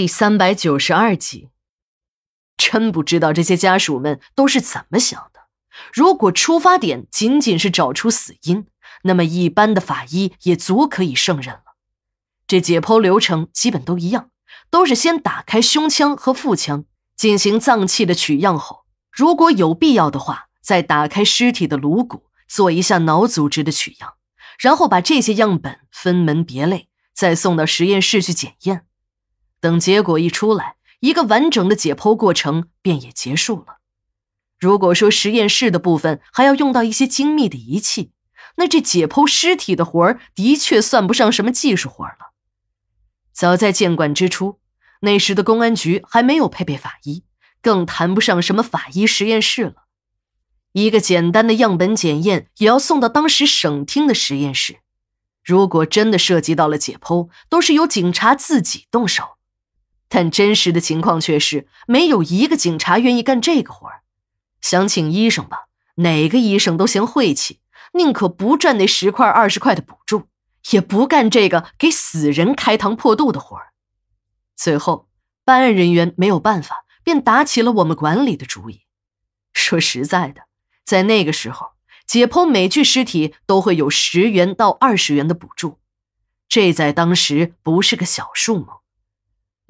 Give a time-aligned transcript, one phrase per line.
[0.00, 1.50] 第三百九十二集，
[2.56, 5.40] 真不知道这些家属们都是怎么想的。
[5.92, 8.66] 如果出发点仅仅是找出死因，
[9.02, 11.76] 那么一般的法医也足可以胜任了。
[12.46, 14.30] 这解剖流程基本都一样，
[14.70, 24.14] 都是先打开胸腔和腹腔进行脏器的取样后，如果有必要的话，再打开尸体的颅骨做一下脑组织的取样，
[24.58, 28.86] 然后把这些样本分门别类，再送到实验室去检验。
[29.60, 33.78] 等结果一出来，一个完整的解剖过程便也结束了。
[34.58, 38.12] 如果说实验室的部分还要用到一些精密的仪器，
[38.56, 42.32] 那这解剖尸体的活儿的确算不上什么技术活了。
[43.32, 44.60] 早在建馆之初，
[45.00, 47.24] 那时的公安局还没有配备法医，
[47.62, 49.84] 更谈不上什么法医实验室了。
[50.72, 54.80] 一个简单的样本检验也要送到当时省厅的实验室。
[55.42, 59.38] 如果真的涉及到了解剖，都是由警察自己动手。
[60.10, 64.02] 但真实的情况却是，没有一个警察愿意干这个活儿。
[64.60, 67.60] 想请医生吧，哪个医生都嫌晦气，
[67.92, 70.24] 宁可不赚那十块二十块的补助，
[70.72, 73.68] 也不干这个给死人开膛破肚的活儿。
[74.56, 75.08] 最后，
[75.44, 78.82] 办案人员没有办法，便打起了我们管理的主意。
[79.52, 80.42] 说实在的，
[80.84, 81.68] 在那个时候，
[82.04, 85.78] 解剖每具尸体都会有十元到二十元的补助，
[86.48, 88.79] 这在当时不是个小数目。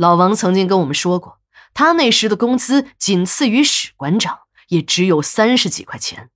[0.00, 1.40] 老王曾经跟我们说过，
[1.74, 6.30] 他那时的工资仅次于史馆长，也只有三十几块钱。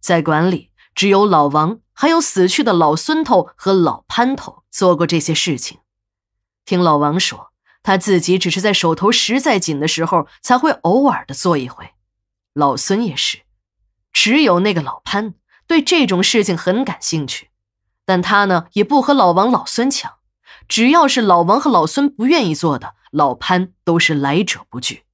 [0.00, 5.78] 在馆里，只有老王，还有死去的老孙头和老潘头做过这些事情。
[6.64, 7.52] 听老王说，
[7.84, 11.90] 他自己只是在手头实在紧的时候，才会偶尔的做一回。
[12.52, 13.42] 老孙也是，
[14.12, 15.34] 只有那个老潘
[15.68, 17.50] 对这种事情很感兴趣，
[18.04, 20.15] 但他呢，也不和老王、老孙抢。
[20.68, 25.04] 只要是老王和老孙不愿意做的，老潘都是来者不拒。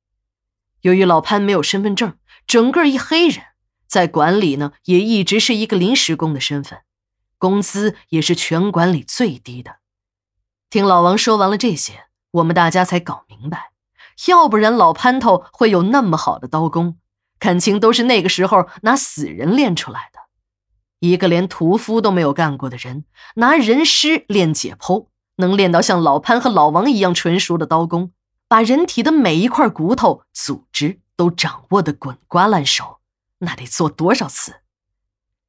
[0.81, 2.15] 由于老潘没有身份证，
[2.47, 3.45] 整个一黑人，
[3.87, 6.81] 在馆里呢也一直是一个临时工的身份，
[7.39, 9.77] 工资也是全馆里最低的。
[10.71, 13.73] 听老王说完了这些，我们大家才搞明白，
[14.27, 16.99] 要不然老潘头会有那么好的刀工，
[17.39, 20.19] 感情都是那个时候拿死人练出来的。
[21.01, 25.09] 一个连屠夫都没有干过的人，拿人尸练解剖。
[25.43, 28.13] 能练到像老潘和老王一样纯熟的刀工，
[28.49, 33.01] 把人体的每一块骨头、组织都掌握的滚瓜烂熟，
[33.39, 34.61] 那得做多少次？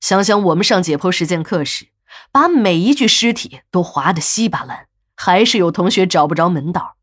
[0.01, 1.87] 想想我们上解剖实践课时，
[2.31, 6.97] 把每一具尸体都划得稀巴烂，还是有同学找不着门道。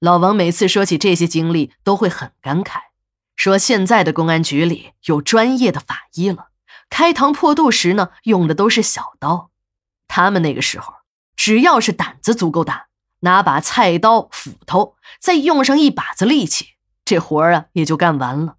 [0.00, 2.80] 老王每次说起这些经历，都会很感慨，
[3.36, 6.48] 说现在的公安局里有专业的法医了，
[6.90, 9.50] 开膛破肚时呢，用的都是小刀，
[10.08, 11.03] 他们那个时候。
[11.36, 12.86] 只要是胆子足够大，
[13.20, 16.68] 拿把菜刀、斧头，再用上一把子力气，
[17.04, 18.56] 这活儿啊也就干完了。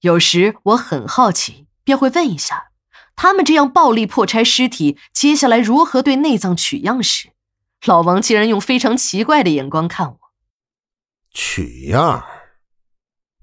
[0.00, 2.70] 有时我很好奇，便会问一下，
[3.14, 7.30] 他们这样暴力破拆尸体，接下来如何对内脏取样时，
[7.86, 10.18] 老王竟然用非常奇怪的眼光看我。
[11.30, 12.24] 取样？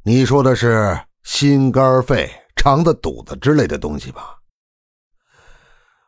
[0.03, 4.40] 你说的是心、肝、肺、肠子、肚子之类的东西吧？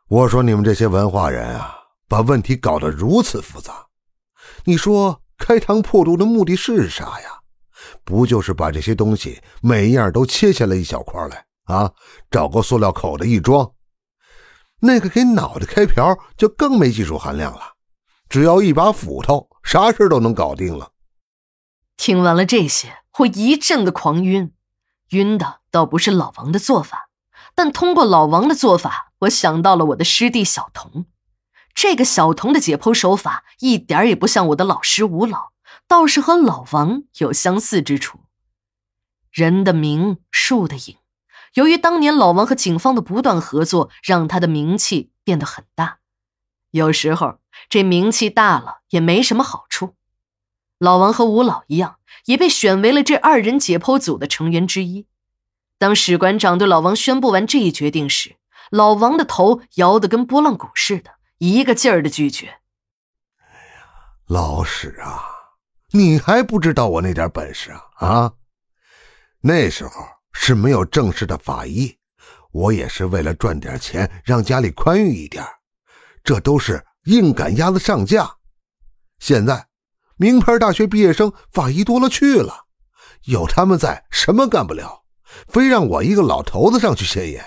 [0.07, 1.77] 我说你们这些文化人啊！
[2.11, 3.87] 把问题搞得如此复杂，
[4.65, 7.39] 你说开膛破肚的目的是啥呀？
[8.03, 11.93] 不就是把这些东西每样都切下来一小块来啊，
[12.29, 13.71] 找个塑料口袋一装？
[14.81, 17.61] 那个给脑袋开瓢就更没技术含量了，
[18.27, 20.91] 只要一把斧头，啥事都能搞定了。
[21.95, 24.51] 听完了这些，我一阵的狂晕，
[25.11, 27.07] 晕的倒不是老王的做法，
[27.55, 31.05] 但通过老王的做法，我想到了我的师弟小童。
[31.73, 35.51] 这个小童的解剖手法一点也不像我的老师吴老，
[35.87, 38.19] 倒是和老王有相似之处。
[39.31, 40.97] 人的名，树的影。
[41.53, 45.99] 由于当年老王和警方的不断合作，让他的名气变得很大。
[46.71, 47.39] 有时候
[47.69, 49.95] 这名气大了也没什么好处。
[50.79, 55.05] 老王和吴老一样，也被选为了这二人解剖组的成员之一。
[55.77, 58.37] 当史馆长对老王宣布完这一决定时，
[58.69, 61.11] 老王的头摇得跟拨浪鼓似的。
[61.41, 62.45] 一个劲儿的拒绝。
[63.39, 63.83] 哎呀，
[64.27, 65.23] 老史啊，
[65.89, 67.81] 你还不知道我那点本事啊？
[67.95, 68.33] 啊，
[69.39, 69.91] 那时候
[70.33, 71.97] 是没有正式的法医，
[72.51, 75.43] 我也是为了赚点钱，让家里宽裕一点，
[76.23, 78.35] 这都是硬赶鸭子上架。
[79.17, 79.65] 现在，
[80.17, 82.67] 名牌大学毕业生法医多了去了，
[83.23, 85.05] 有他们在，什么干不了，
[85.47, 87.43] 非让我一个老头子上去现眼。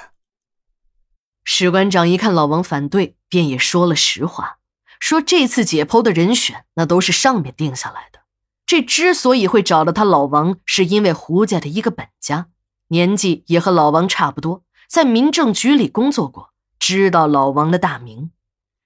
[1.44, 4.58] 史馆长一看老王反对，便也说了实话，
[5.00, 8.20] 说这次解剖的人选那都是上面定下来的。
[8.64, 12.46] 这之所以会找到他老王，是因为胡家的一个本家，
[12.90, 18.30] 年纪也和老王差不多，在民政局里工作过，知道老王的大名。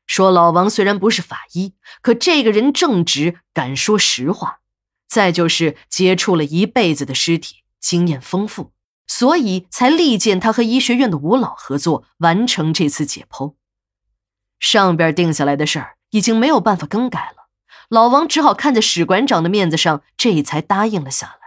[0.06, 4.60] 说老王虽然不是法医，可这个人正直，敢说实话。
[5.06, 8.72] 再就是接触了一辈子的尸体，经验丰富，
[9.06, 13.54] 所以才力荐他和医学院的吴老合作完成这次解剖。
[14.58, 17.48] 上边定下来的事儿已经没有办法更改了，
[17.88, 21.37] 老王只好看在史馆长的面子上，这才答应了下来。